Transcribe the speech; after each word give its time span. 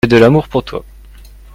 J'ai 0.03 0.09
de 0.09 0.17
l'amour 0.17 0.47
pour 0.47 0.63
toi. 0.63 0.83